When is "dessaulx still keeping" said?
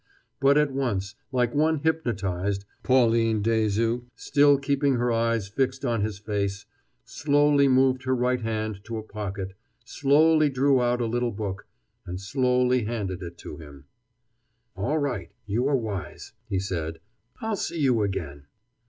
3.43-4.95